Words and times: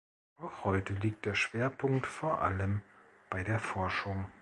Auch 0.37 0.63
heute 0.63 0.93
liegt 0.93 1.27
der 1.27 1.35
Schwerpunkt 1.35 2.07
vor 2.07 2.41
allem 2.41 2.81
bei 3.29 3.43
der 3.43 3.59
Forschung. 3.59 4.25